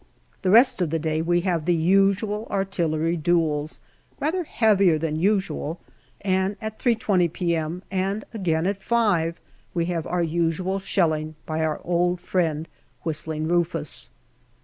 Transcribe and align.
The 0.41 0.49
rest 0.49 0.81
of 0.81 0.89
the 0.89 0.97
day 0.97 1.21
we 1.21 1.41
have 1.41 1.65
the 1.65 1.75
usual 1.75 2.47
artillery 2.49 3.15
duels, 3.15 3.79
rather 4.19 4.45
heavier 4.45 4.97
than 4.97 5.15
usual, 5.21 5.79
and 6.21 6.55
at 6.59 6.79
3.20 6.79 7.31
p.m., 7.31 7.83
and 7.91 8.25
again 8.33 8.65
at 8.65 8.81
five, 8.81 9.39
we 9.75 9.85
have 9.93 10.07
our 10.07 10.23
usual 10.23 10.79
shelling 10.79 11.35
by 11.45 11.63
our 11.63 11.79
old 11.83 12.19
friend" 12.19 12.67
Whistling 13.03 13.47
Rufus." 13.47 14.09